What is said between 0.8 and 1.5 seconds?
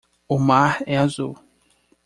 é azul.